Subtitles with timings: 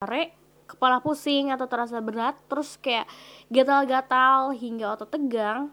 [0.00, 0.32] sore
[0.64, 3.04] kepala pusing atau terasa berat terus kayak
[3.52, 5.68] gatal-gatal hingga otot tegang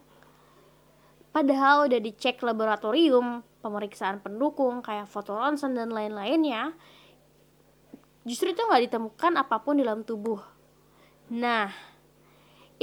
[1.32, 6.76] padahal udah dicek laboratorium pemeriksaan pendukung kayak foto ronsen dan lain-lainnya
[8.28, 10.44] justru itu nggak ditemukan apa pun di dalam tubuh
[11.32, 11.72] nah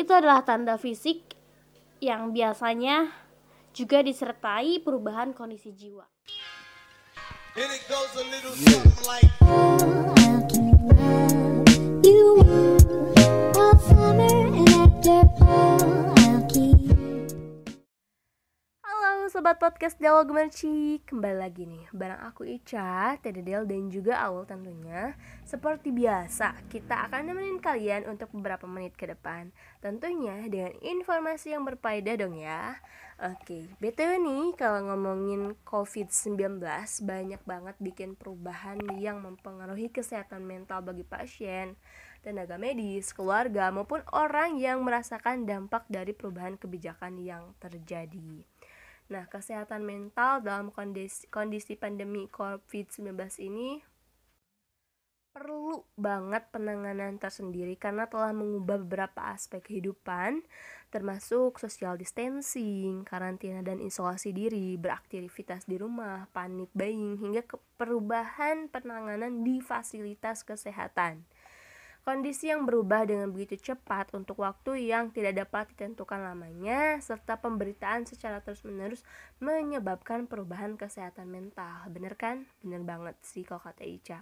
[0.00, 1.36] itu adalah tanda fisik
[2.00, 3.12] yang biasanya
[3.76, 6.08] juga disertai perubahan kondisi jiwa.
[7.54, 9.83] And it goes a little something like
[12.34, 12.76] Woo.
[13.56, 15.93] All summer and after fall.
[19.34, 25.18] Sobat podcast Dialog Merci Kembali lagi nih bareng aku Ica, Tededel dan juga Aul tentunya.
[25.42, 29.50] Seperti biasa kita akan nemenin kalian untuk beberapa menit ke depan.
[29.82, 32.78] Tentunya dengan informasi yang berfaedah dong ya.
[33.27, 36.62] Oke, BTW nih kalau ngomongin COVID-19
[37.03, 41.75] Banyak banget bikin perubahan yang mempengaruhi kesehatan mental bagi pasien
[42.25, 48.48] tenaga medis, keluarga, maupun orang yang merasakan dampak dari perubahan kebijakan yang terjadi.
[49.15, 53.15] Nah, kesehatan mental dalam kondisi, kondisi pandemi COVID-19
[53.47, 53.79] ini
[55.31, 60.43] perlu banget penanganan tersendiri karena telah mengubah beberapa aspek kehidupan
[60.91, 67.47] termasuk social distancing, karantina dan isolasi diri, beraktivitas di rumah, panik buying hingga
[67.78, 71.23] perubahan penanganan di fasilitas kesehatan.
[72.05, 78.05] Kondisi yang berubah dengan begitu cepat untuk waktu yang tidak dapat ditentukan lamanya, serta pemberitaan
[78.05, 79.00] secara terus-menerus
[79.41, 81.88] menyebabkan perubahan kesehatan mental.
[81.88, 82.44] Bener kan?
[82.60, 84.20] Bener banget sih kalau kata Ica.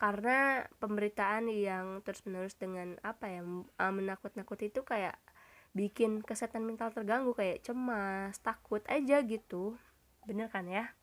[0.00, 5.20] Karena pemberitaan yang terus-menerus dengan apa ya eh, menakut-nakut itu kayak
[5.76, 9.76] bikin kesehatan mental terganggu kayak cemas, takut aja gitu.
[10.24, 10.96] Bener kan ya?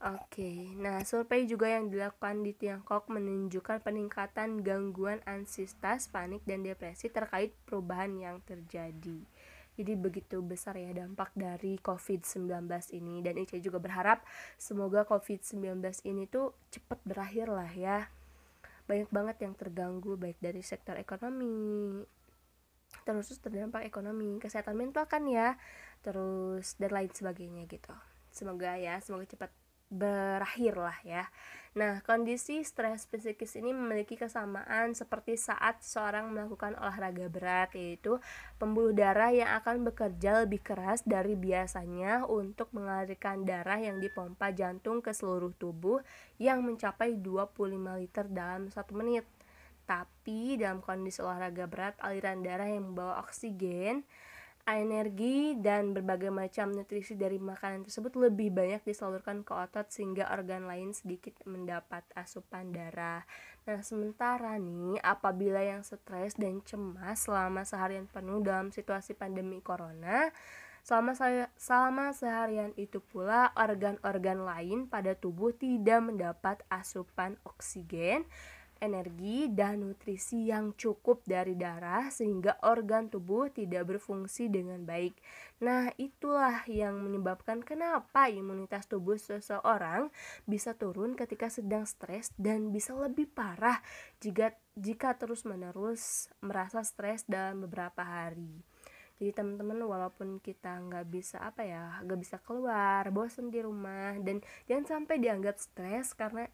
[0.00, 7.12] Oke, nah survei juga yang dilakukan di Tiongkok menunjukkan peningkatan gangguan ansitas, panik, dan depresi
[7.12, 9.20] terkait perubahan yang terjadi.
[9.76, 12.48] Jadi begitu besar ya dampak dari COVID-19
[12.96, 14.24] ini dan Ica juga berharap
[14.56, 18.08] semoga COVID-19 ini tuh cepat berakhir lah ya.
[18.88, 22.00] Banyak banget yang terganggu baik dari sektor ekonomi,
[23.04, 25.60] terus terdampak ekonomi, kesehatan mental kan ya,
[26.00, 27.92] terus dan lain sebagainya gitu.
[28.32, 29.59] Semoga ya, semoga cepat
[29.90, 31.26] berakhir lah ya.
[31.70, 38.18] Nah, kondisi stres psikis ini memiliki kesamaan seperti saat seorang melakukan olahraga berat, yaitu
[38.58, 44.98] pembuluh darah yang akan bekerja lebih keras dari biasanya untuk mengalirkan darah yang dipompa jantung
[44.98, 46.02] ke seluruh tubuh
[46.42, 49.22] yang mencapai 25 liter dalam satu menit.
[49.86, 54.02] Tapi dalam kondisi olahraga berat, aliran darah yang membawa oksigen
[54.76, 60.68] energi dan berbagai macam nutrisi dari makanan tersebut lebih banyak disalurkan ke otot sehingga organ
[60.68, 63.26] lain sedikit mendapat asupan darah.
[63.66, 70.30] Nah, sementara nih apabila yang stres dan cemas selama seharian penuh dalam situasi pandemi corona,
[70.80, 71.12] selama
[71.56, 78.24] selama seharian itu pula organ-organ lain pada tubuh tidak mendapat asupan oksigen
[78.80, 85.14] energi dan nutrisi yang cukup dari darah sehingga organ tubuh tidak berfungsi dengan baik.
[85.60, 90.08] Nah, itulah yang menyebabkan kenapa imunitas tubuh seseorang
[90.48, 93.84] bisa turun ketika sedang stres dan bisa lebih parah
[94.18, 98.64] jika jika terus-menerus merasa stres dalam beberapa hari
[99.20, 104.40] jadi teman-teman walaupun kita nggak bisa apa ya nggak bisa keluar bosan di rumah dan
[104.64, 106.48] jangan sampai dianggap stres karena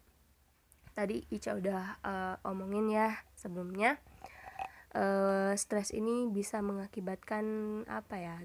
[0.96, 4.00] tadi Ica udah uh, omongin ya sebelumnya
[4.96, 7.44] uh, stres ini bisa mengakibatkan
[7.84, 8.36] apa ya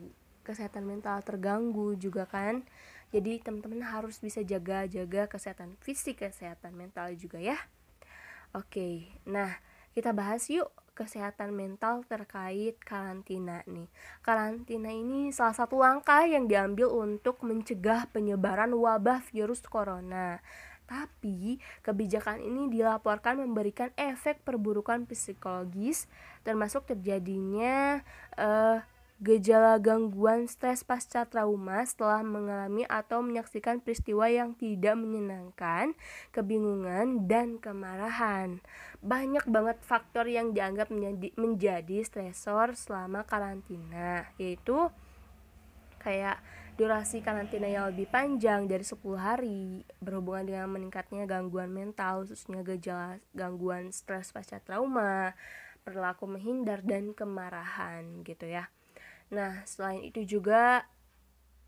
[0.43, 2.67] kesehatan mental terganggu juga kan
[3.15, 7.55] jadi teman-teman harus bisa jaga-jaga kesehatan fisik kesehatan mental juga ya
[8.51, 9.63] oke nah
[9.95, 13.87] kita bahas yuk kesehatan mental terkait karantina nih.
[14.21, 20.43] Karantina ini salah satu langkah yang diambil untuk mencegah penyebaran wabah virus corona.
[20.91, 21.55] Tapi,
[21.87, 26.11] kebijakan ini dilaporkan memberikan efek perburukan psikologis,
[26.43, 28.03] termasuk terjadinya
[28.35, 28.83] uh,
[29.23, 35.95] gejala gangguan stres pasca trauma setelah mengalami atau menyaksikan peristiwa yang tidak menyenangkan,
[36.35, 38.59] kebingungan, dan kemarahan.
[38.99, 44.91] Banyak banget faktor yang dianggap menjadi, menjadi stresor selama karantina, yaitu
[46.01, 46.41] kayak
[46.81, 53.21] durasi karantina yang lebih panjang dari 10 hari berhubungan dengan meningkatnya gangguan mental khususnya gejala
[53.37, 55.37] gangguan stres pasca trauma,
[55.85, 58.65] perilaku menghindar dan kemarahan gitu ya.
[59.29, 60.89] Nah, selain itu juga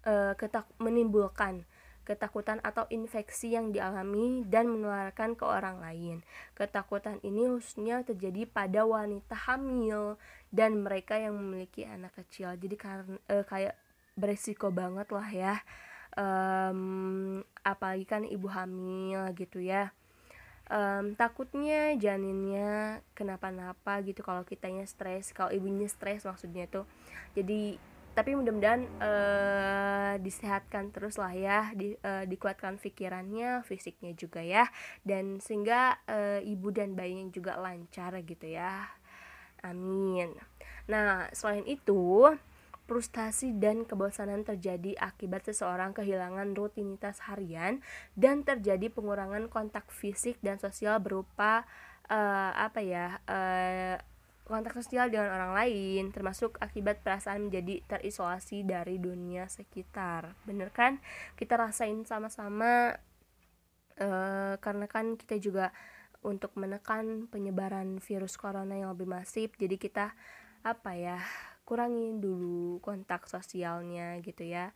[0.02, 1.62] e, ketak menimbulkan
[2.10, 6.26] ketakutan atau infeksi yang dialami dan menularkan ke orang lain.
[6.58, 10.18] Ketakutan ini khususnya terjadi pada wanita hamil
[10.50, 12.58] dan mereka yang memiliki anak kecil.
[12.58, 13.78] Jadi karena eh, kayak
[14.14, 15.56] beresiko banget lah ya.
[16.14, 19.94] Um, apalagi kan ibu hamil gitu ya.
[20.72, 26.88] Um, takutnya janinnya kenapa-napa gitu kalau kitanya stres kalau ibunya stres maksudnya tuh.
[27.36, 27.76] Jadi
[28.14, 34.70] tapi mudah-mudahan uh, disehatkan terus lah ya di, uh, dikuatkan pikirannya fisiknya juga ya.
[35.02, 38.86] Dan sehingga uh, ibu dan bayinya juga lancar gitu ya.
[39.66, 40.38] Amin.
[40.86, 42.30] Nah selain itu
[42.84, 47.80] frustasi dan kebosanan terjadi akibat seseorang kehilangan rutinitas harian
[48.14, 51.64] dan terjadi pengurangan kontak fisik dan sosial berupa
[52.12, 53.96] uh, apa ya uh,
[54.44, 60.36] kontak sosial dengan orang lain termasuk akibat perasaan menjadi terisolasi dari dunia sekitar.
[60.44, 61.00] Bener kan?
[61.40, 63.00] Kita rasain sama-sama
[64.04, 65.72] uh, karena kan kita juga
[66.24, 70.16] untuk menekan penyebaran virus corona yang lebih masif jadi kita
[70.64, 71.20] apa ya
[71.64, 74.72] kurangin dulu kontak sosialnya gitu ya.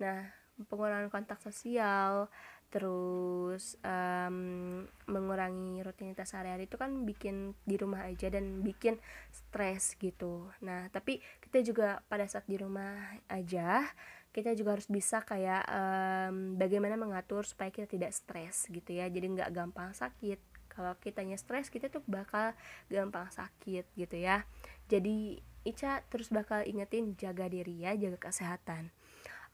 [0.00, 0.28] Nah
[0.68, 2.32] pengurangan kontak sosial
[2.66, 8.98] terus um, mengurangi rutinitas sehari-hari itu kan bikin di rumah aja dan bikin
[9.30, 10.50] stres gitu.
[10.64, 13.86] Nah tapi kita juga pada saat di rumah aja
[14.34, 19.08] kita juga harus bisa kayak um, bagaimana mengatur supaya kita tidak stres gitu ya.
[19.08, 20.68] Jadi nggak gampang sakit.
[20.68, 22.52] Kalau kitanya stres kita tuh bakal
[22.92, 24.44] gampang sakit gitu ya.
[24.92, 28.94] Jadi Ica terus bakal ingetin jaga diri ya, jaga kesehatan.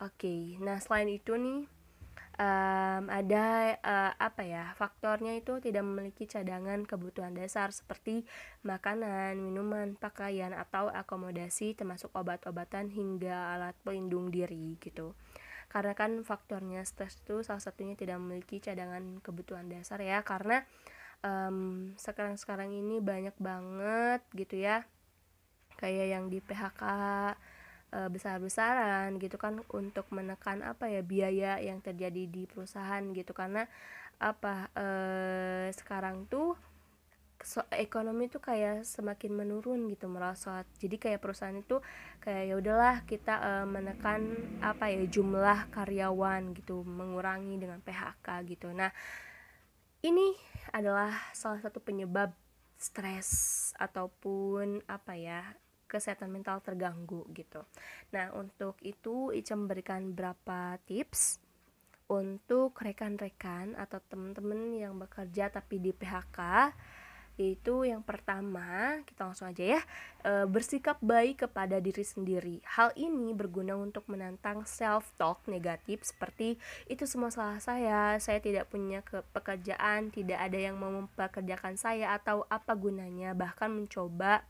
[0.02, 1.64] Oke, okay, nah selain itu nih
[2.38, 8.24] um, ada uh, apa ya faktornya itu tidak memiliki cadangan kebutuhan dasar seperti
[8.64, 15.16] makanan, minuman, pakaian atau akomodasi termasuk obat-obatan hingga alat pelindung diri gitu.
[15.68, 20.68] Karena kan faktornya stres itu salah satunya tidak memiliki cadangan kebutuhan dasar ya karena
[21.24, 24.84] um, sekarang-sekarang ini banyak banget gitu ya
[25.82, 26.82] kayak yang di PHK
[27.90, 33.34] e, besar-besaran gitu kan untuk menekan apa ya biaya yang terjadi di perusahaan gitu.
[33.34, 33.66] Karena
[34.22, 34.86] apa e,
[35.74, 36.54] sekarang tuh
[37.42, 40.64] so, ekonomi tuh kayak semakin menurun gitu merosot.
[40.78, 41.82] Jadi kayak perusahaan itu
[42.22, 44.22] kayak ya udahlah kita e, menekan
[44.62, 48.70] apa ya jumlah karyawan gitu mengurangi dengan PHK gitu.
[48.70, 48.94] Nah
[50.02, 50.34] ini
[50.74, 52.34] adalah salah satu penyebab
[52.82, 53.30] stres
[53.78, 55.42] ataupun apa ya
[55.92, 57.60] kesehatan mental terganggu gitu.
[58.16, 61.36] Nah, untuk itu Ica memberikan beberapa tips
[62.08, 66.72] untuk rekan-rekan atau teman-teman yang bekerja tapi di PHK
[67.40, 69.82] yaitu yang pertama kita langsung aja ya
[70.20, 76.60] e, bersikap baik kepada diri sendiri hal ini berguna untuk menantang self talk negatif seperti
[76.92, 82.12] itu semua salah saya saya tidak punya ke pekerjaan tidak ada yang mau mempekerjakan saya
[82.12, 84.44] atau apa gunanya bahkan mencoba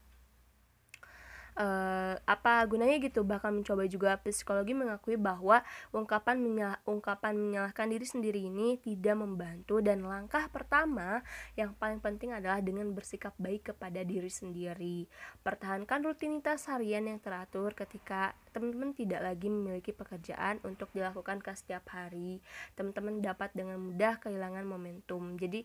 [1.56, 5.60] uh, apa gunanya gitu bahkan mencoba juga psikologi mengakui bahwa
[5.92, 11.20] ungkapan menyal ungkapan menyalahkan diri sendiri ini tidak membantu dan langkah pertama
[11.58, 15.06] yang paling penting adalah dengan bersikap baik kepada diri sendiri.
[15.44, 21.88] Pertahankan rutinitas harian yang teratur ketika teman-teman tidak lagi memiliki pekerjaan untuk dilakukan ke setiap
[21.92, 22.40] hari.
[22.76, 25.36] Teman-teman dapat dengan mudah kehilangan momentum.
[25.36, 25.64] Jadi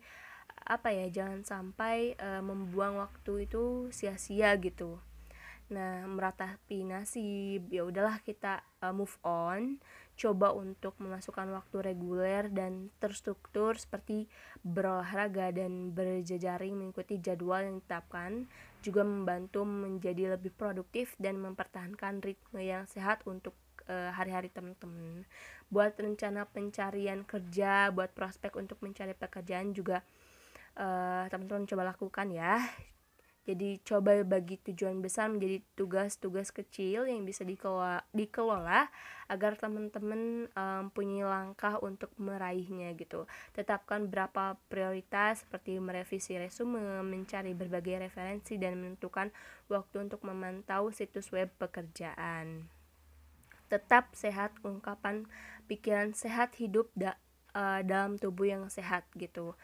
[0.68, 5.00] apa ya jangan sampai uh, membuang waktu itu sia-sia gitu
[5.67, 9.83] Nah, meratapi nasib, ya udahlah kita uh, move on,
[10.15, 14.31] coba untuk memasukkan waktu reguler dan terstruktur seperti
[14.63, 18.47] berolahraga dan berjejaring mengikuti jadwal yang ditetapkan,
[18.79, 23.51] juga membantu menjadi lebih produktif dan mempertahankan ritme yang sehat untuk
[23.91, 25.27] uh, hari-hari teman-teman.
[25.67, 30.00] Buat rencana pencarian kerja, buat prospek untuk mencari pekerjaan juga
[30.79, 32.62] uh, teman-teman coba lakukan ya
[33.48, 38.92] jadi coba bagi tujuan besar menjadi tugas-tugas kecil yang bisa dikelola, dikelola
[39.32, 43.24] agar teman-teman um, punya langkah untuk meraihnya gitu.
[43.56, 49.32] Tetapkan berapa prioritas seperti merevisi resume, mencari berbagai referensi dan menentukan
[49.72, 52.68] waktu untuk memantau situs web pekerjaan.
[53.72, 55.24] Tetap sehat ungkapan
[55.72, 57.16] pikiran sehat hidup da,
[57.56, 59.56] uh, dalam tubuh yang sehat gitu.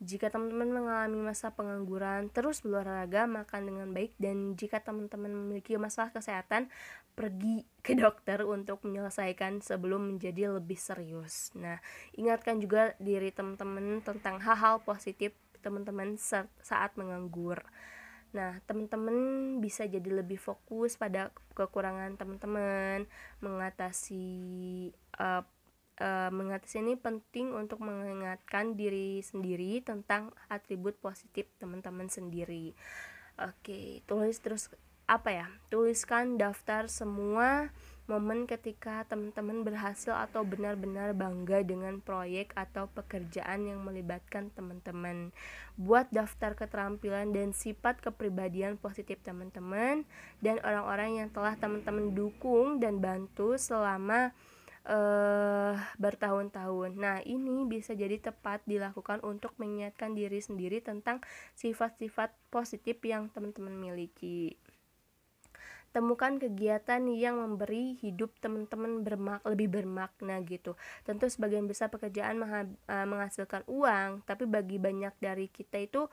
[0.00, 6.08] Jika teman-teman mengalami masa pengangguran, terus berolahraga, makan dengan baik, dan jika teman-teman memiliki masalah
[6.08, 6.72] kesehatan,
[7.12, 11.52] pergi ke dokter untuk menyelesaikan sebelum menjadi lebih serius.
[11.52, 11.76] Nah,
[12.16, 17.60] ingatkan juga diri teman-teman tentang hal-hal positif teman-teman saat menganggur.
[18.32, 23.04] Nah, teman-teman bisa jadi lebih fokus pada kekurangan teman-teman,
[23.44, 24.24] mengatasi
[25.20, 25.44] uh,
[26.00, 32.72] uh, mengatasi ini penting untuk mengingatkan diri sendiri tentang atribut positif teman-teman sendiri
[33.36, 34.72] oke tulis terus
[35.10, 37.70] apa ya tuliskan daftar semua
[38.10, 45.30] momen ketika teman-teman berhasil atau benar-benar bangga dengan proyek atau pekerjaan yang melibatkan teman-teman.
[45.78, 50.02] Buat daftar keterampilan dan sifat kepribadian positif teman-teman
[50.42, 54.34] dan orang-orang yang telah teman-teman dukung dan bantu selama
[54.86, 56.96] uh, bertahun-tahun.
[56.96, 61.20] Nah, ini bisa jadi tepat dilakukan untuk mengingatkan diri sendiri tentang
[61.58, 64.56] sifat-sifat positif yang teman-teman miliki
[65.90, 70.78] temukan kegiatan yang memberi hidup teman-teman bermak lebih bermakna gitu.
[71.02, 76.06] Tentu sebagian besar pekerjaan uh, menghasilkan uang, tapi bagi banyak dari kita itu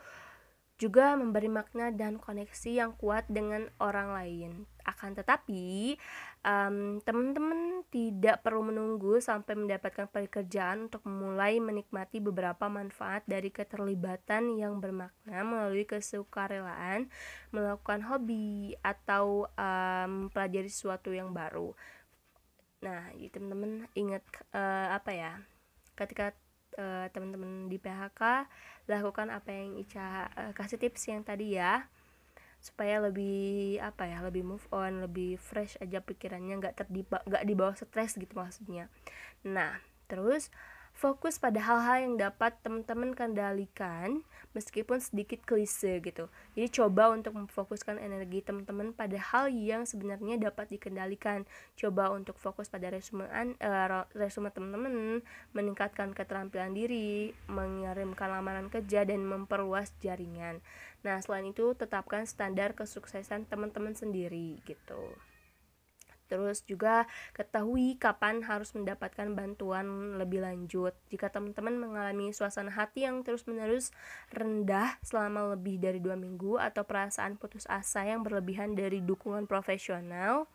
[0.77, 4.51] juga memberi makna dan koneksi yang kuat dengan orang lain.
[4.85, 5.97] Akan tetapi,
[6.43, 14.59] um, teman-teman tidak perlu menunggu sampai mendapatkan pekerjaan untuk memulai menikmati beberapa manfaat dari keterlibatan
[14.59, 17.07] yang bermakna melalui kesukarelaan,
[17.55, 20.27] melakukan hobi atau um,
[20.67, 21.71] sesuatu yang baru.
[22.83, 24.21] Nah, teman-teman ingat
[24.53, 25.33] uh, apa ya?
[25.97, 26.35] Ketika
[26.77, 28.45] uh, teman-teman di PHK
[28.87, 31.89] lakukan apa yang Ica uh, kasih tips yang tadi ya
[32.67, 37.73] supaya lebih apa ya lebih move on lebih fresh aja pikirannya nggak terdiba nggak dibawa
[37.79, 38.91] stres gitu maksudnya.
[39.47, 39.79] Nah
[40.11, 40.51] terus
[40.97, 44.25] fokus pada hal-hal yang dapat teman-teman kendalikan
[44.57, 46.25] meskipun sedikit klise gitu.
[46.57, 51.45] Jadi coba untuk memfokuskan energi teman-teman pada hal yang sebenarnya dapat dikendalikan.
[51.77, 55.21] Coba untuk fokus pada resumean uh, resume teman-teman
[55.53, 60.65] meningkatkan keterampilan diri mengirimkan lamaran kerja dan memperluas jaringan.
[61.05, 65.13] Nah selain itu tetapkan standar kesuksesan teman-teman sendiri gitu
[66.27, 70.93] Terus juga ketahui kapan harus mendapatkan bantuan lebih lanjut.
[71.07, 73.95] Jika teman-teman mengalami suasana hati yang terus-menerus
[74.31, 80.45] rendah selama lebih dari dua minggu atau perasaan putus asa yang berlebihan dari dukungan profesional,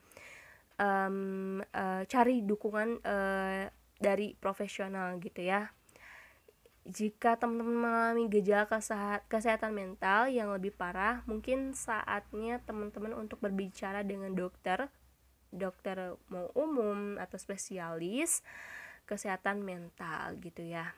[0.76, 3.66] um, uh, cari dukungan uh,
[4.02, 5.70] dari profesional gitu ya.
[6.82, 8.66] Jika teman-teman mengalami gejala
[9.30, 14.90] kesehatan mental yang lebih parah, mungkin saatnya teman-teman untuk berbicara dengan dokter
[15.52, 18.40] dokter mau umum atau spesialis
[19.04, 20.96] kesehatan mental gitu ya.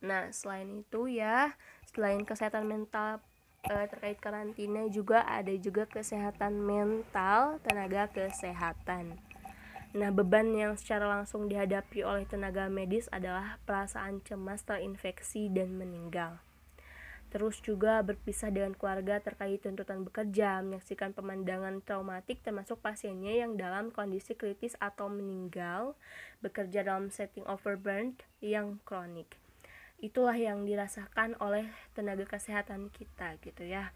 [0.00, 1.58] Nah, selain itu ya,
[1.90, 3.18] selain kesehatan mental
[3.66, 9.18] eh, terkait karantina juga ada juga kesehatan mental tenaga kesehatan.
[9.96, 16.45] Nah, beban yang secara langsung dihadapi oleh tenaga medis adalah perasaan cemas terinfeksi dan meninggal
[17.28, 23.90] terus juga berpisah dengan keluarga terkait tuntutan bekerja, menyaksikan pemandangan traumatik termasuk pasiennya yang dalam
[23.90, 25.98] kondisi kritis atau meninggal,
[26.40, 29.36] bekerja dalam setting overburn yang kronik.
[29.98, 33.90] Itulah yang dirasakan oleh tenaga kesehatan kita gitu ya.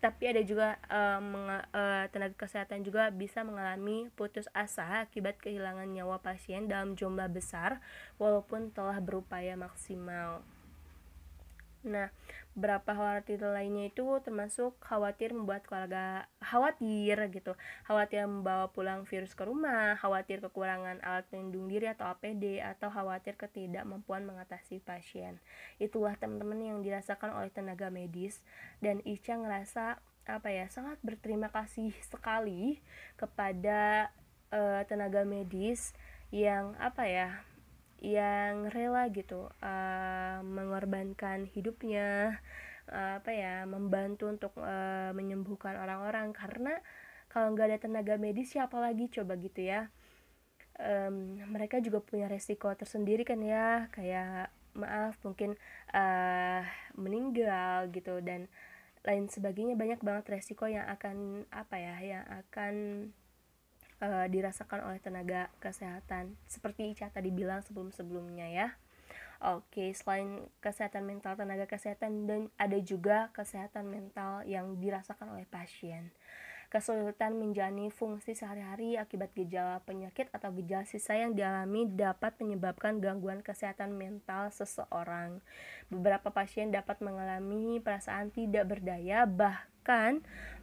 [0.00, 6.16] Tapi ada juga um, uh, tenaga kesehatan juga bisa mengalami putus asa akibat kehilangan nyawa
[6.24, 7.84] pasien dalam jumlah besar
[8.16, 10.40] walaupun telah berupaya maksimal.
[11.80, 12.12] Nah,
[12.52, 17.56] beberapa khawatir lainnya itu termasuk khawatir membuat keluarga khawatir gitu,
[17.88, 23.40] khawatir membawa pulang virus ke rumah, khawatir kekurangan alat pelindung diri atau APD, atau khawatir
[23.40, 25.40] ketidakmampuan mengatasi pasien.
[25.80, 28.44] Itulah teman-teman yang dirasakan oleh tenaga medis
[28.84, 32.78] dan Ica ngerasa apa ya sangat berterima kasih sekali
[33.16, 34.12] kepada
[34.52, 35.96] uh, tenaga medis
[36.30, 37.28] yang apa ya
[38.00, 42.40] yang rela gitu uh, mengorbankan hidupnya
[42.88, 46.32] uh, apa ya membantu untuk uh, menyembuhkan orang-orang.
[46.32, 46.80] Karena
[47.28, 49.92] kalau nggak ada tenaga medis siapa lagi coba gitu ya?
[50.80, 55.60] Um, mereka juga punya resiko tersendiri kan ya kayak maaf mungkin
[55.92, 56.64] uh,
[56.96, 58.48] meninggal gitu dan
[59.04, 59.76] lain sebagainya.
[59.76, 62.74] Banyak banget resiko yang akan apa ya yang akan
[64.00, 68.68] uh, dirasakan oleh tenaga kesehatan seperti Ica tadi bilang sebelum-sebelumnya ya.
[69.40, 76.12] Oke, selain kesehatan mental tenaga kesehatan dan ada juga kesehatan mental yang dirasakan oleh pasien
[76.70, 83.42] kesulitan menjalani fungsi sehari-hari akibat gejala penyakit atau gejala sisa yang dialami dapat menyebabkan gangguan
[83.42, 85.42] kesehatan mental seseorang.
[85.90, 89.66] Beberapa pasien dapat mengalami perasaan tidak berdaya, bahkan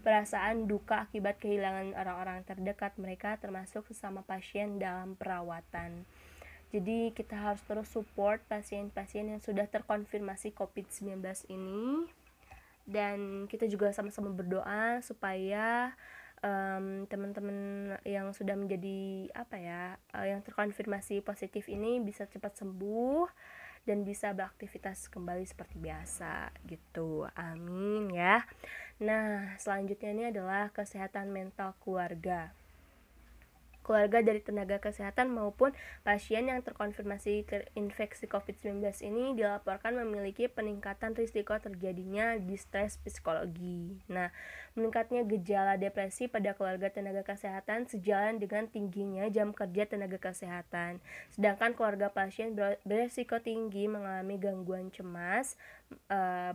[0.05, 6.07] perasaan duka akibat kehilangan orang-orang terdekat mereka termasuk sesama pasien dalam perawatan.
[6.71, 12.07] Jadi kita harus terus support pasien-pasien yang sudah terkonfirmasi COVID-19 ini
[12.87, 15.95] dan kita juga sama-sama berdoa supaya
[16.43, 19.83] um, teman-teman yang sudah menjadi apa ya
[20.15, 23.27] uh, yang terkonfirmasi positif ini bisa cepat sembuh
[23.87, 27.23] dan bisa beraktivitas kembali seperti biasa gitu.
[27.39, 28.43] Amin ya.
[28.99, 32.51] Nah selanjutnya ini adalah kesehatan mental keluarga
[33.87, 35.71] keluarga dari tenaga kesehatan maupun
[36.03, 43.95] pasien yang terkonfirmasi terinfeksi COVID-19 ini dilaporkan memiliki peningkatan risiko terjadinya distres psikologi.
[44.11, 44.27] Nah,
[44.75, 50.99] meningkatnya gejala depresi pada keluarga tenaga kesehatan sejalan dengan tingginya jam kerja tenaga kesehatan.
[51.31, 52.51] Sedangkan keluarga pasien
[52.83, 55.55] beresiko tinggi mengalami gangguan cemas,
[56.11, 56.51] uh,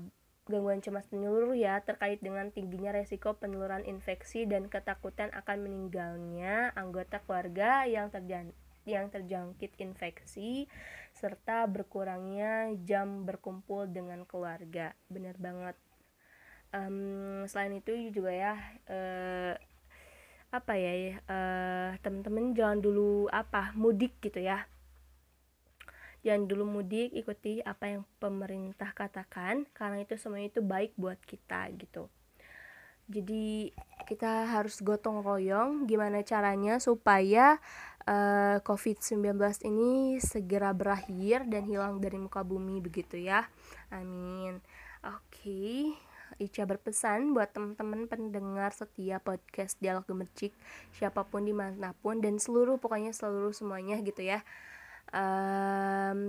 [0.51, 7.23] gangguan cemas menyeluruh ya terkait dengan tingginya resiko penularan infeksi dan ketakutan akan meninggalnya anggota
[7.23, 8.51] keluarga yang terjang
[8.83, 10.67] yang terjangkit infeksi
[11.15, 14.99] serta berkurangnya jam berkumpul dengan keluarga.
[15.07, 15.79] Benar banget.
[16.75, 18.55] Um, selain itu juga ya
[18.91, 19.55] uh,
[20.51, 24.67] apa ya uh, teman-teman jangan dulu apa mudik gitu ya
[26.23, 31.71] jangan dulu mudik ikuti apa yang pemerintah katakan karena itu semuanya itu baik buat kita
[31.77, 32.07] gitu.
[33.11, 33.75] Jadi
[34.07, 37.59] kita harus gotong royong gimana caranya supaya
[38.07, 39.37] uh, eh, COVID-19
[39.69, 43.51] ini segera berakhir dan hilang dari muka bumi begitu ya.
[43.91, 44.63] Amin.
[45.03, 45.79] Oke okay.
[46.41, 50.57] Ica berpesan buat teman-teman pendengar setia podcast Dialog Gemercik
[50.97, 54.41] siapa pun di mana pun dan seluruh pokoknya seluruh semuanya gitu ya
[55.13, 56.21] um,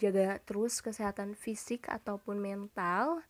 [0.00, 3.20] jaga terus kesehatan fisik ataupun mental.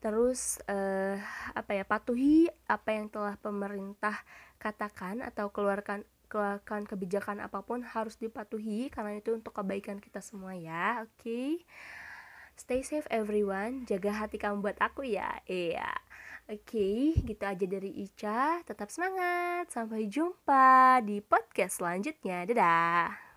[0.00, 1.20] Terus uh,
[1.52, 4.16] apa ya patuhi apa yang telah pemerintah
[4.56, 10.54] katakan atau keluarkan keluarkan kebijakan apa pun harus dipatuhi karena itu untuk kebaikan kita semua
[10.56, 11.10] ya oke?
[11.20, 11.66] Okay?
[12.60, 13.88] stay safe everyone.
[13.88, 15.40] Jaga hati kamu buat aku ya.
[15.48, 15.88] Iya.
[16.50, 18.60] Oke okay, gitu aja dari Ica.
[18.68, 19.72] Tetap semangat.
[19.72, 22.44] Sampai jumpa di podcast selanjutnya.
[22.44, 23.29] Dadah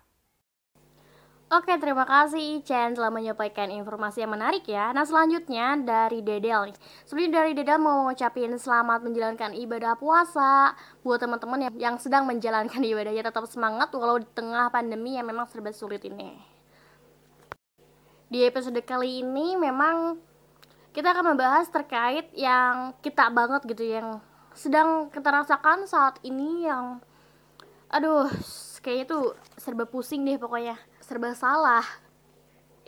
[1.52, 4.96] Oke, terima kasih Chen telah menyampaikan informasi yang menarik ya.
[4.96, 6.76] Nah, selanjutnya dari Dedel nih.
[7.04, 10.72] Sebelum dari Dedel mau mengucapin selamat menjalankan ibadah puasa
[11.04, 15.44] buat teman-teman yang, yang sedang menjalankan ibadahnya tetap semangat walau di tengah pandemi yang memang
[15.44, 16.32] serba sulit ini.
[18.32, 20.16] Di episode kali ini memang
[20.96, 24.24] kita akan membahas terkait yang kita banget gitu yang
[24.56, 27.04] sedang kita rasakan saat ini yang
[27.92, 28.32] aduh
[28.80, 29.24] kayaknya tuh
[29.58, 31.84] serba pusing deh pokoknya serba salah.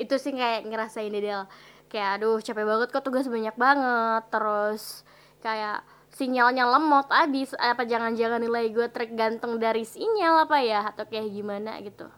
[0.00, 1.44] Itu sih kayak ngerasain Dedel
[1.86, 4.22] kayak aduh capek banget kok tugas banyak banget.
[4.32, 5.04] Terus
[5.44, 5.84] kayak
[6.16, 10.88] sinyalnya lemot abis apa jangan-jangan nilai gue tergantung dari sinyal apa ya?
[10.90, 12.08] Atau kayak gimana gitu.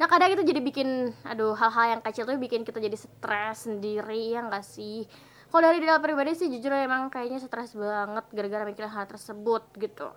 [0.00, 4.36] Nah kadang itu jadi bikin aduh hal-hal yang kecil tuh bikin kita jadi stres sendiri
[4.36, 5.04] ya nggak sih?
[5.50, 10.08] Kalau dari dalam pribadi sih jujur emang kayaknya stres banget gara-gara mikirin hal tersebut gitu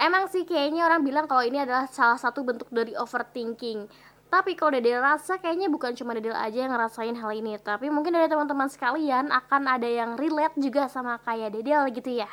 [0.00, 3.84] Emang sih kayaknya orang bilang kalau ini adalah salah satu bentuk dari overthinking.
[4.30, 8.16] Tapi kalau Dedel rasa kayaknya bukan cuma Dedel aja yang ngerasain hal ini, tapi mungkin
[8.16, 12.30] dari teman-teman sekalian akan ada yang relate juga sama kayak Dedel gitu ya.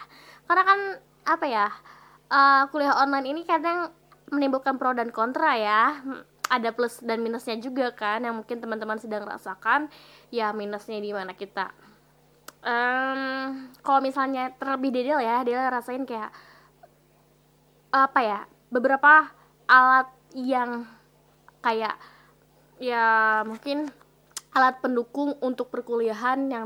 [0.48, 0.80] Karena kan
[1.28, 1.68] apa ya?
[2.28, 3.92] Uh, kuliah online ini kadang
[4.32, 6.00] menimbulkan pro dan kontra ya.
[6.48, 9.92] Ada plus dan minusnya juga kan yang mungkin teman-teman sedang rasakan.
[10.32, 11.76] Ya minusnya di mana kita
[12.64, 13.20] um,
[13.82, 16.32] kalau misalnya terlebih Dedel ya, Dedel rasain kayak
[18.06, 19.32] apa ya beberapa
[19.66, 20.08] alat
[20.38, 20.86] yang
[21.66, 21.98] kayak
[22.78, 23.90] ya mungkin
[24.54, 26.66] alat pendukung untuk perkuliahan yang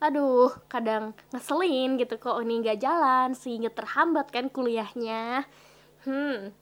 [0.00, 5.44] aduh kadang ngeselin gitu kok ini nggak jalan sehingga terhambat kan kuliahnya.
[6.04, 6.52] Hmm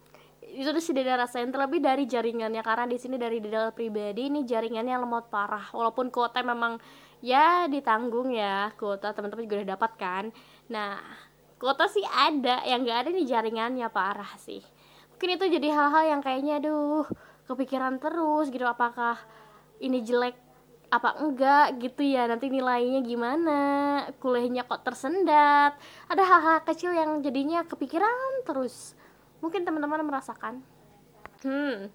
[0.48, 4.96] itu tuh Deda rasain terlebih dari jaringannya karena di sini dari Deda pribadi ini jaringannya
[4.96, 5.68] lemot parah.
[5.76, 6.80] Walaupun kuota memang
[7.20, 10.24] ya ditanggung ya kuota teman-teman juga udah dapat kan.
[10.72, 10.96] Nah
[11.58, 14.62] kota sih ada yang gak ada di jaringannya parah sih.
[15.14, 17.06] Mungkin itu jadi hal-hal yang kayaknya aduh
[17.50, 18.62] kepikiran terus gitu.
[18.62, 19.18] Apakah
[19.82, 20.38] ini jelek
[20.88, 22.30] apa enggak gitu ya.
[22.30, 23.60] Nanti nilainya gimana
[24.22, 25.74] kuliahnya kok tersendat.
[26.06, 28.94] Ada hal-hal kecil yang jadinya kepikiran terus.
[29.42, 30.62] Mungkin teman-teman merasakan.
[31.42, 31.90] Hmm.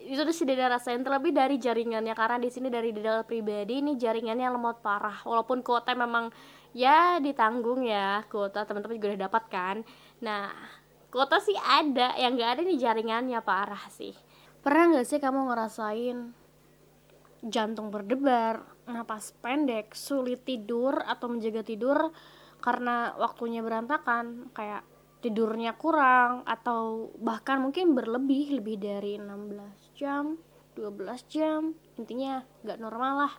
[0.00, 2.14] Itu sih Deda rasain terlebih dari jaringannya.
[2.14, 5.26] Karena di sini dari Deda pribadi ini jaringannya lemot parah.
[5.26, 6.30] Walaupun kuota memang
[6.76, 9.76] ya ditanggung ya kuota teman-teman juga udah dapat kan.
[10.22, 10.50] Nah
[11.10, 14.14] kuota sih ada yang gak ada di jaringannya parah sih.
[14.60, 16.18] Pernah nggak sih kamu ngerasain
[17.40, 22.12] jantung berdebar napas pendek sulit tidur atau menjaga tidur
[22.60, 24.84] karena waktunya berantakan kayak
[25.24, 30.36] tidurnya kurang atau bahkan mungkin berlebih lebih dari 16 jam
[30.76, 33.34] 12 jam intinya gak normal lah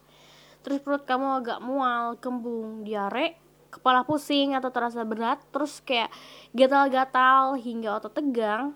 [0.62, 3.38] terus perut kamu agak mual, kembung, diare,
[3.71, 6.12] kepala pusing atau terasa berat terus kayak
[6.52, 8.76] gatal-gatal hingga otot tegang.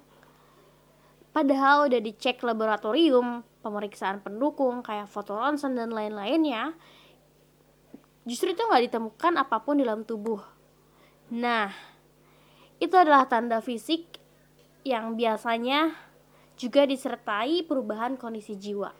[1.36, 6.72] Padahal udah dicek laboratorium pemeriksaan pendukung kayak foto ronsen dan lain-lainnya
[8.26, 10.42] justru itu nggak ditemukan apa pun di dalam tubuh.
[11.36, 11.70] Nah
[12.82, 14.20] itu adalah tanda fisik
[14.86, 15.92] yang biasanya
[16.56, 18.92] juga disertai perubahan kondisi jiwa.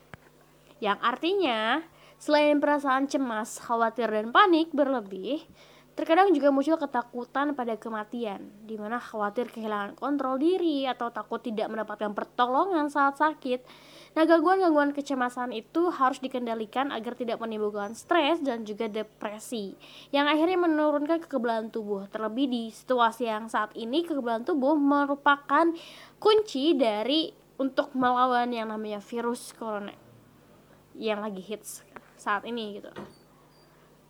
[0.78, 1.80] Yang artinya
[2.16, 5.44] selain perasaan cemas, khawatir, dan panik berlebih,
[5.96, 11.72] Terkadang juga muncul ketakutan pada kematian, di mana khawatir kehilangan kontrol diri atau takut tidak
[11.72, 13.64] mendapatkan pertolongan saat sakit.
[14.12, 19.72] Nah, gangguan-gangguan kecemasan itu harus dikendalikan agar tidak menimbulkan stres dan juga depresi,
[20.12, 22.04] yang akhirnya menurunkan kekebalan tubuh.
[22.12, 25.72] Terlebih di situasi yang saat ini, kekebalan tubuh merupakan
[26.20, 29.96] kunci dari untuk melawan yang namanya virus corona
[30.92, 31.84] yang lagi hits
[32.18, 32.90] saat ini gitu.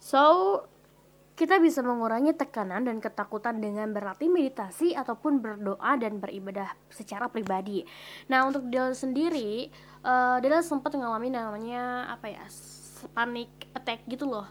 [0.00, 0.22] So,
[1.36, 7.84] kita bisa mengurangi tekanan dan ketakutan dengan berlatih meditasi ataupun berdoa dan beribadah secara pribadi.
[8.32, 9.68] Nah, untuk Del sendiri,
[10.00, 12.46] uh, Del sempat mengalami namanya apa ya?
[13.12, 14.48] panic attack gitu loh.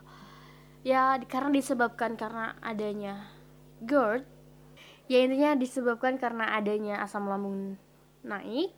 [0.86, 3.26] Ya, karena disebabkan karena adanya
[3.82, 4.22] GERD.
[5.10, 7.78] Ya intinya disebabkan karena adanya asam lambung
[8.26, 8.74] naik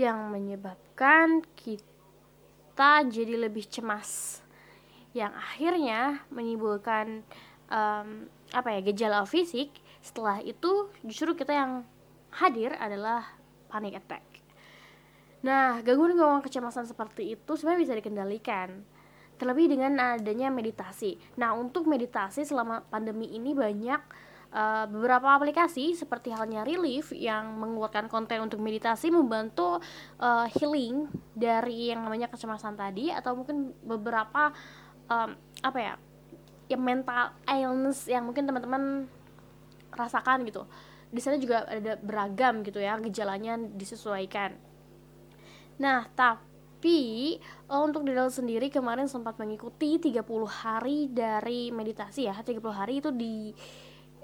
[0.00, 1.84] yang menyebabkan kita
[3.10, 4.38] jadi lebih cemas.
[5.10, 7.26] Yang akhirnya menimbulkan
[7.66, 9.74] um, apa ya gejala fisik.
[9.98, 11.72] Setelah itu justru kita yang
[12.30, 13.26] hadir adalah
[13.66, 14.22] panic attack.
[15.42, 18.68] Nah gangguan-gangguan kecemasan seperti itu sebenarnya bisa dikendalikan.
[19.38, 21.18] Terlebih dengan adanya meditasi.
[21.38, 24.02] Nah untuk meditasi selama pandemi ini banyak
[24.52, 29.80] uh, beberapa aplikasi seperti halnya Relief yang mengeluarkan konten untuk meditasi membantu
[30.20, 34.52] uh, healing dari yang namanya kecemasan tadi atau mungkin beberapa
[35.08, 35.30] um,
[35.64, 35.94] apa ya
[36.68, 39.08] yang mental illness yang mungkin teman-teman
[39.92, 40.68] rasakan gitu.
[41.08, 44.52] Di sana juga ada beragam gitu ya gejalanya disesuaikan.
[45.80, 47.40] Nah tapi
[47.72, 53.08] oh, untuk Didal sendiri kemarin sempat mengikuti 30 hari dari meditasi ya 30 hari itu
[53.08, 53.56] di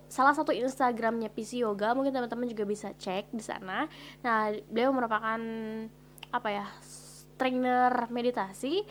[0.09, 3.89] salah satu Instagramnya PC Yoga mungkin teman-teman juga bisa cek di sana.
[4.23, 5.41] Nah beliau merupakan
[6.35, 6.67] apa ya
[7.39, 8.83] trainer meditasi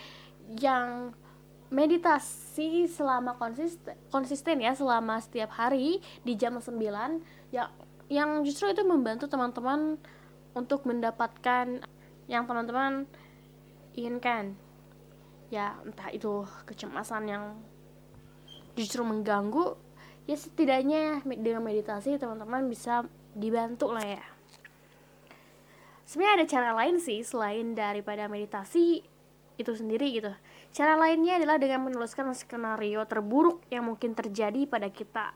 [0.60, 1.12] yang
[1.74, 6.78] meditasi selama konsisten konsisten ya selama setiap hari di jam 9
[7.50, 7.72] ya
[8.12, 9.98] yang justru itu membantu teman-teman
[10.54, 11.82] untuk mendapatkan
[12.30, 13.10] yang teman-teman
[13.98, 14.54] inginkan.
[15.50, 17.44] Ya entah itu kecemasan yang
[18.74, 19.78] justru mengganggu
[20.28, 23.04] ya setidaknya dengan meditasi teman-teman bisa
[23.36, 24.24] dibantu lah ya
[26.08, 29.04] sebenarnya ada cara lain sih selain daripada meditasi
[29.60, 30.34] itu sendiri gitu
[30.74, 35.30] Cara lainnya adalah dengan menuliskan skenario terburuk yang mungkin terjadi pada kita.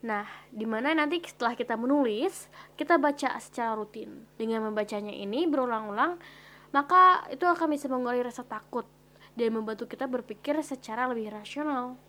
[0.00, 4.24] Nah, di mana nanti setelah kita menulis, kita baca secara rutin.
[4.40, 6.16] Dengan membacanya ini berulang-ulang,
[6.72, 8.88] maka itu akan bisa mengurangi rasa takut
[9.36, 12.00] dan membantu kita berpikir secara lebih rasional.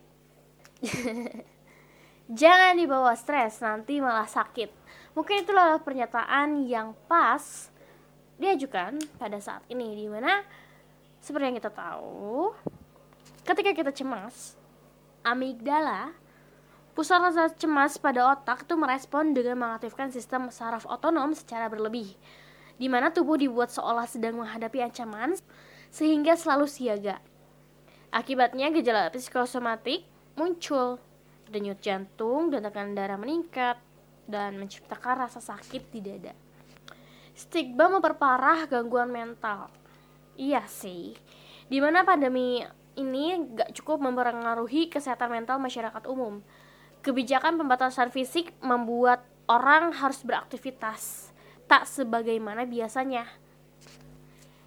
[2.30, 4.70] Jangan dibawa stres, nanti malah sakit.
[5.18, 7.66] Mungkin itulah pernyataan yang pas
[8.38, 10.46] diajukan pada saat ini, di mana
[11.18, 12.54] seperti yang kita tahu,
[13.42, 14.54] ketika kita cemas,
[15.26, 16.14] amigdala,
[16.94, 22.14] pusat rasa cemas pada otak itu merespon dengan mengaktifkan sistem saraf otonom secara berlebih,
[22.78, 25.34] di mana tubuh dibuat seolah sedang menghadapi ancaman
[25.90, 27.18] sehingga selalu siaga.
[28.14, 30.06] Akibatnya gejala psikosomatik
[30.38, 31.02] muncul,
[31.50, 33.76] denyut jantung dan tekanan darah meningkat,
[34.30, 36.32] dan menciptakan rasa sakit di dada.
[37.34, 39.80] Stigma memperparah gangguan mental
[40.40, 41.12] Iya sih.
[41.68, 42.64] Di mana pandemi
[42.96, 46.40] ini gak cukup mempengaruhi kesehatan mental masyarakat umum.
[47.04, 51.28] Kebijakan pembatasan fisik membuat orang harus beraktivitas
[51.68, 53.28] tak sebagaimana biasanya.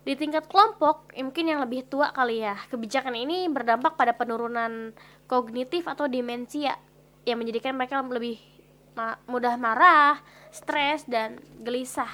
[0.03, 4.91] Di tingkat kelompok, mungkin yang lebih tua kali ya, kebijakan ini berdampak pada penurunan
[5.27, 6.77] kognitif atau demensia
[7.23, 8.39] yang menjadikan mereka lebih
[9.25, 10.21] mudah marah,
[10.53, 12.09] stres, dan gelisah.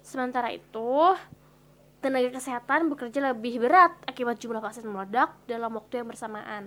[0.00, 1.16] Sementara itu,
[2.00, 6.64] tenaga kesehatan bekerja lebih berat akibat jumlah pasien meledak dalam waktu yang bersamaan.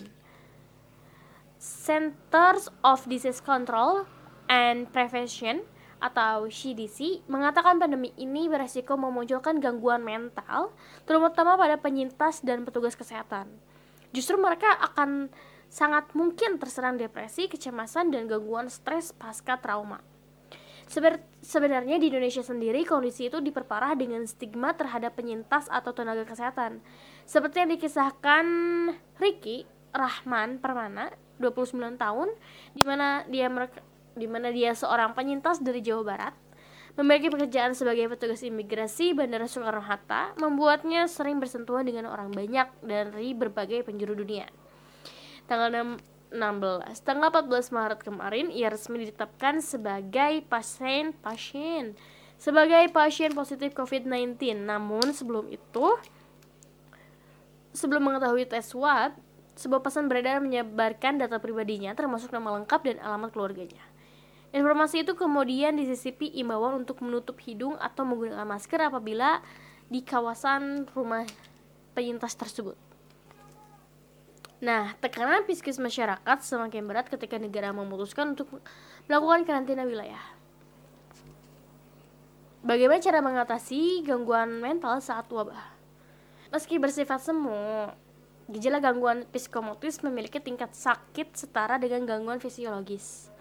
[1.58, 4.06] Centers of Disease Control
[4.50, 5.66] and Prevention
[5.98, 10.70] atau CDC mengatakan pandemi ini beresiko memunculkan gangguan mental,
[11.10, 13.50] terutama pada penyintas dan petugas kesehatan.
[14.18, 15.30] Justru mereka akan
[15.70, 20.02] sangat mungkin terserang depresi, kecemasan, dan gangguan stres pasca trauma.
[21.44, 26.82] Sebenarnya di Indonesia sendiri kondisi itu diperparah dengan stigma terhadap penyintas atau tenaga kesehatan.
[27.30, 28.46] Seperti yang dikisahkan
[29.22, 32.34] Ricky Rahman Permana 29 tahun
[32.74, 33.54] di mana dia
[34.18, 36.34] di mana dia seorang penyintas dari Jawa Barat
[36.98, 43.86] memiliki pekerjaan sebagai petugas imigrasi Bandara Soekarno-Hatta membuatnya sering bersentuhan dengan orang banyak dari berbagai
[43.86, 44.50] penjuru dunia.
[45.46, 45.96] Tanggal
[46.34, 51.94] 16, tanggal 14 Maret kemarin ia resmi ditetapkan sebagai pasien pasien
[52.42, 54.38] sebagai pasien positif COVID-19.
[54.66, 55.98] Namun sebelum itu
[57.78, 59.14] sebelum mengetahui tes swab,
[59.54, 63.82] sebuah pesan beredar menyebarkan data pribadinya termasuk nama lengkap dan alamat keluarganya.
[64.58, 69.46] Informasi itu kemudian disisipi imbauan untuk menutup hidung atau menggunakan masker apabila
[69.86, 71.30] di kawasan rumah
[71.94, 72.74] penyintas tersebut.
[74.58, 78.50] Nah, tekanan psikis masyarakat semakin berat ketika negara memutuskan untuk
[79.06, 80.26] melakukan karantina wilayah.
[82.66, 85.78] Bagaimana cara mengatasi gangguan mental saat wabah?
[86.50, 87.94] Meski bersifat semu,
[88.50, 93.37] gejala gangguan psikomotis memiliki tingkat sakit setara dengan gangguan fisiologis.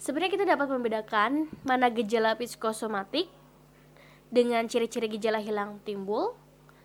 [0.00, 3.28] Sebenarnya kita dapat membedakan mana gejala psikosomatik
[4.32, 6.32] dengan ciri-ciri gejala hilang timbul,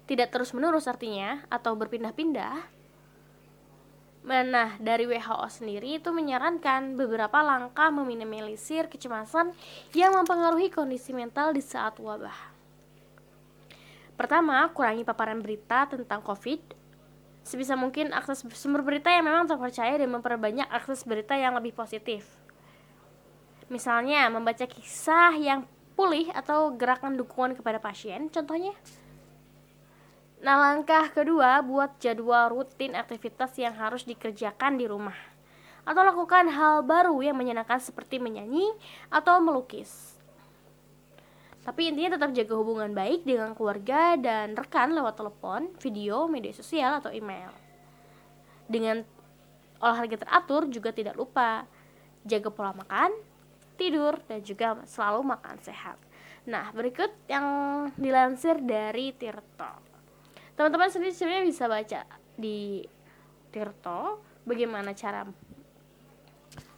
[0.03, 2.75] tidak terus-menerus artinya, atau berpindah-pindah.
[4.25, 9.55] Nah, dari WHO sendiri itu menyarankan beberapa langkah meminimalisir kecemasan
[9.95, 12.35] yang mempengaruhi kondisi mental di saat wabah.
[14.19, 16.59] Pertama, kurangi paparan berita tentang COVID.
[17.47, 22.44] Sebisa mungkin akses sumber berita yang memang terpercaya dan memperbanyak akses berita yang lebih positif.
[23.65, 25.65] Misalnya, membaca kisah yang
[25.97, 28.75] pulih atau gerakan dukungan kepada pasien, contohnya.
[30.45, 35.17] Nah, langkah kedua, buat jadwal rutin aktivitas yang harus dikerjakan di rumah.
[35.81, 38.69] Atau lakukan hal baru yang menyenangkan seperti menyanyi
[39.09, 40.13] atau melukis.
[41.65, 47.01] Tapi intinya tetap jaga hubungan baik dengan keluarga dan rekan lewat telepon, video, media sosial,
[47.01, 47.49] atau email.
[48.69, 49.01] Dengan
[49.81, 51.65] olahraga teratur juga tidak lupa
[52.21, 53.09] jaga pola makan,
[53.75, 55.99] tidur, dan juga selalu makan sehat.
[56.47, 57.45] Nah, berikut yang
[57.97, 59.71] dilansir dari Tirto.
[60.55, 62.01] Teman-teman sendiri sebenarnya bisa baca
[62.35, 62.85] di
[63.51, 65.25] Tirto bagaimana cara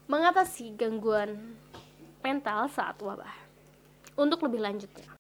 [0.08, 1.58] mengatasi gangguan
[2.24, 3.50] mental saat wabah.
[4.18, 5.14] Untuk lebih lanjutnya.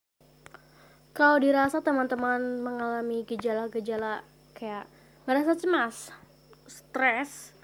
[1.13, 4.21] Kalau dirasa teman-teman mengalami gejala-gejala
[4.53, 4.85] kayak
[5.25, 6.13] merasa cemas,
[6.69, 7.56] stres,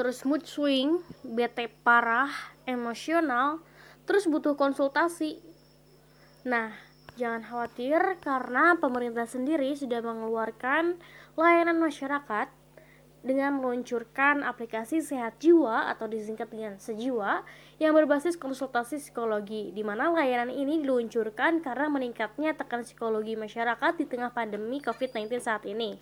[0.00, 2.32] terus mood swing, bete parah,
[2.64, 3.60] emosional,
[4.08, 5.44] terus butuh konsultasi.
[6.48, 6.72] Nah,
[7.20, 10.96] jangan khawatir karena pemerintah sendiri sudah mengeluarkan
[11.36, 12.48] layanan masyarakat
[13.20, 17.44] dengan meluncurkan aplikasi Sehat Jiwa atau disingkat dengan Sejiwa
[17.76, 24.08] yang berbasis konsultasi psikologi di mana layanan ini diluncurkan karena meningkatnya tekan psikologi masyarakat di
[24.08, 26.00] tengah pandemi COVID-19 saat ini.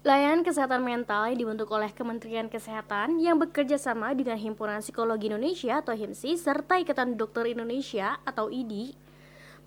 [0.00, 5.84] Layanan kesehatan mental yang dibentuk oleh Kementerian Kesehatan yang bekerja sama dengan Himpunan Psikologi Indonesia
[5.84, 8.96] atau HIMSI serta Ikatan Dokter Indonesia atau IDI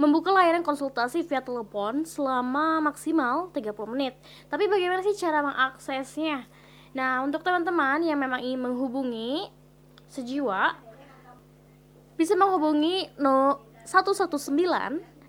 [0.02, 4.17] membuka layanan konsultasi via telepon selama maksimal 30 menit.
[4.50, 6.50] Tapi bagaimana sih cara mengaksesnya?
[6.98, 9.54] Nah, untuk teman-teman yang memang ingin menghubungi
[10.10, 10.74] sejiwa
[12.17, 14.34] bisa menghubungi no 119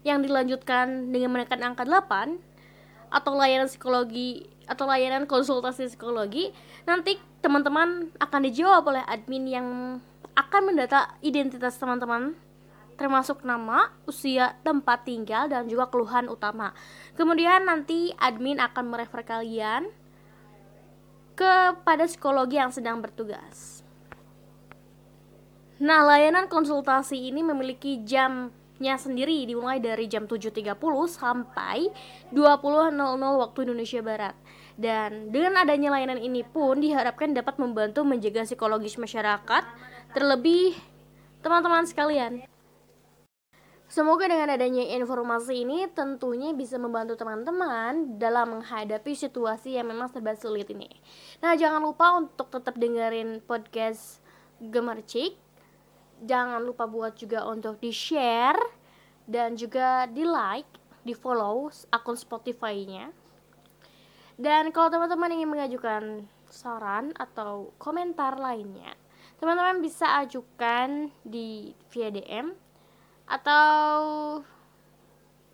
[0.01, 2.54] yang dilanjutkan dengan menekan angka 8
[3.15, 6.51] atau layanan psikologi atau layanan konsultasi psikologi
[6.83, 9.69] nanti teman-teman akan dijawab oleh admin yang
[10.35, 12.35] akan mendata identitas teman-teman
[12.95, 16.71] termasuk nama, usia, tempat tinggal, dan juga keluhan utama.
[17.19, 19.91] Kemudian nanti admin akan merefer kalian
[21.35, 23.83] kepada psikologi yang sedang bertugas.
[25.83, 30.75] Nah, layanan konsultasi ini memiliki jam nya sendiri dimulai dari jam 7.30
[31.07, 31.87] sampai
[32.35, 34.35] 20.00 waktu Indonesia Barat.
[34.75, 39.63] Dan dengan adanya layanan ini pun diharapkan dapat membantu menjaga psikologis masyarakat,
[40.11, 40.75] terlebih
[41.39, 42.43] teman-teman sekalian.
[43.85, 50.35] Semoga dengan adanya informasi ini tentunya bisa membantu teman-teman dalam menghadapi situasi yang memang serba
[50.35, 50.91] sulit ini.
[51.39, 54.19] Nah, jangan lupa untuk tetap dengerin podcast
[54.59, 55.44] Gemercik
[56.23, 58.59] jangan lupa buat juga untuk di share
[59.27, 60.69] dan juga di like
[61.03, 63.11] di follow akun Spotify-nya.
[64.35, 66.03] Dan kalau teman-teman ingin mengajukan
[66.51, 68.95] saran atau komentar lainnya
[69.45, 72.55] teman-teman bisa ajukan di via DM
[73.27, 74.41] atau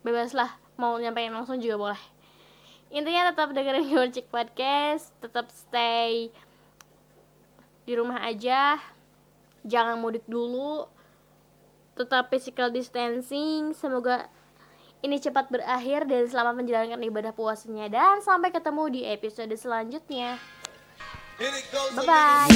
[0.05, 2.03] bebaslah mau nyampein langsung juga boleh.
[2.90, 6.31] Intinya tetap dengerin Gojek Podcast tetap stay
[7.87, 8.79] di rumah aja
[9.66, 10.87] jangan mudik dulu.
[11.99, 13.77] Tetap physical distancing.
[13.77, 14.31] Semoga
[15.01, 17.88] ini cepat berakhir dan selamat menjalankan ibadah puasanya.
[17.88, 20.37] Dan sampai ketemu di episode selanjutnya.
[21.40, 22.53] Bye bye